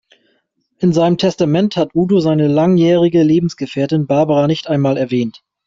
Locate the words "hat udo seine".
1.77-2.47